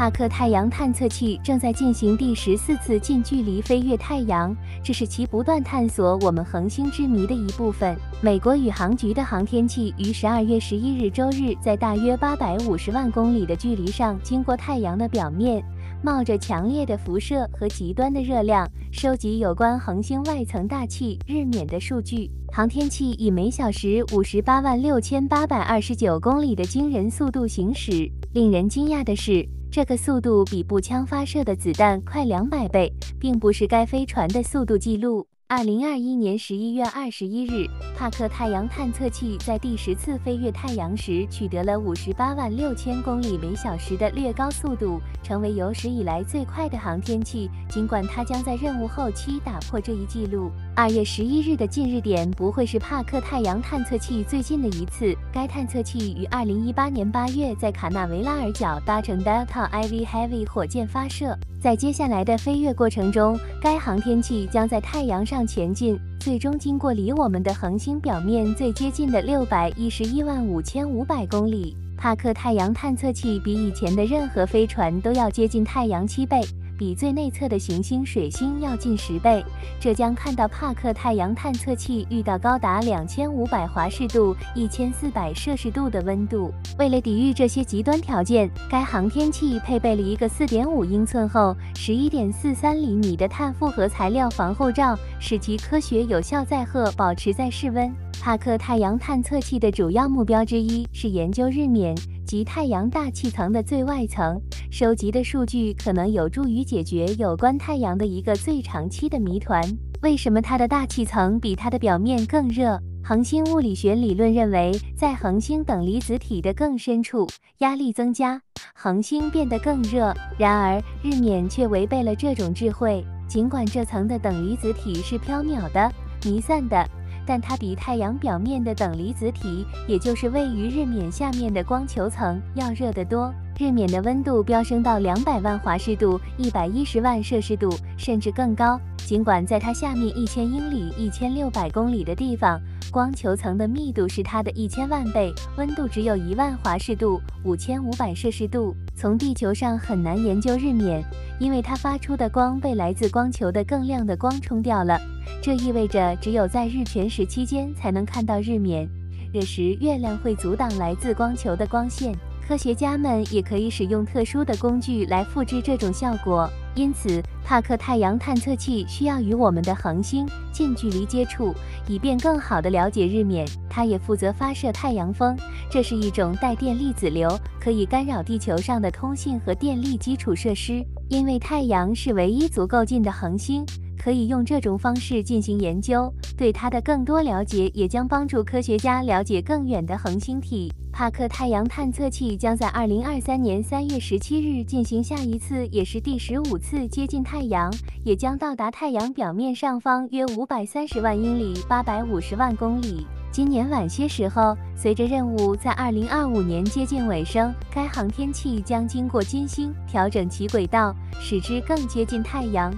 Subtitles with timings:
[0.00, 7.94] 帕克太阳探测器正在进行第十四次近距离飞越太阳，这是其不断探索我们恒星之谜的一部分。
[8.22, 15.62] 美国宇航局的航天器于十二月十一日周日，在大约八百五十万公里的距离上经过太阳的表面，
[16.02, 22.30] 冒着强烈的辐射和极端的热量，收集有关恒星外层大气日冕的数据。
[22.52, 28.10] 航天器以每小时五十八万六千八百二十九公里的惊人速度行驶。
[28.32, 29.46] 令人惊讶的是。
[29.72, 35.24] 这个速度比步枪发射的子弹快两百倍，并不是该飞船的速度记录。
[35.50, 37.68] 二零二一年十一月二十一日，
[37.98, 47.50] 帕克太阳探测器在第十次飞越太阳时取得了五十八万六千公里每小时的略高速度，成为有史以来最快的航天器。
[47.68, 50.52] 尽管它将在任务后期打破这一记录。
[50.74, 55.14] 二月十一日的近日点不会是帕克太阳探测器最近的一次。
[55.32, 61.36] 该探测器于二零一八年八月在卡纳维拉尔角搭乘 Delta IV Heavy 火箭发射。
[61.60, 71.76] 在接下来的飞跃过程中，该航天器将在太阳上前进，最终经过离我们的恒星表面最接近的六百一十一万五千五百公里。
[71.98, 76.40] 帕克太阳探测器比以前的任何飞船都要接近太阳七倍。
[76.80, 79.44] 比最内侧的行星水星要近十倍，
[79.78, 86.50] 这将看到帕克太阳探测器遇到高达两千五百华氏度、一千四百摄氏度的温度。
[86.78, 97.92] 为了抵御这些极端条件，该航天器配备了一个四点五英寸厚、十一点四三厘米的碳复合材料防护罩，使其科学有效载荷保持在室温。
[98.22, 101.94] 帕克太阳探测器的主要目标之一是研究日冕
[102.26, 104.38] 及太阳大气层的最外层，
[104.70, 109.60] 收集的数据可能有助于解决有关太阳的一个最长期的谜团：
[110.00, 112.80] 为什么它的大气层比它的表面更热？
[113.02, 117.26] 恒星物理学理论认为，在恒星等离子体的更深处，
[117.58, 118.40] 压力增加，
[118.72, 120.14] 恒星变得更热。
[120.38, 123.04] 然而，日冕却违背了这种智慧。
[123.26, 125.90] 尽管这层的等离子体是缥缈的、
[126.24, 126.88] 弥散的。
[127.26, 133.32] 但它比太阳表面的等离子体，也就是位于日冕下面的光球层要热得多。
[133.60, 138.80] 日冕的温度飙升到两百万华氏度、一百一十万摄氏度，甚至更高。
[138.96, 142.58] 尽管在它下面一千英里、一千六百公里的地方，
[142.90, 148.74] 光球层的密度是它的一千万倍，温度只有一万华氏度、五千五百摄氏度。
[148.96, 151.04] 从地球上很难研究日冕，
[151.38, 154.98] 因为它发出的光被来自光球的更亮的光冲掉了。
[155.42, 158.88] 这意味着只有在日全食期间才能看到日冕，
[159.34, 162.14] 这时月亮会阻挡来自光球的光线。
[162.50, 171.54] 科学家们也可以使用特殊的工具来复制这种效果，因此帕克太阳探测器需要与我们的恒星近距离接触，
[171.86, 173.46] 以便更好地了解日冕。
[173.68, 175.38] 它也负责发射太阳风，
[175.70, 180.84] 这是一种带电粒子流，可以干扰地球上的通信和电力基础设施。
[181.08, 183.64] 因为太阳是唯一足够近的恒星。
[183.96, 190.72] 可以用这种方式进行研究，对它的更多了解也将帮助科学家了解更远的恒星体。
[190.92, 197.72] 帕克太阳探测器将在二零二三年三月十七日进行下一次，也是第十五次接近太阳，
[198.04, 203.06] 也将到达太阳表面上方约五百三十万英里（八百五十万公里）。
[203.32, 212.74] 今年晚些时候，随着任务在二零二五年接近尾声，该航天器将经过金星，调整其轨道，使之更接近太阳。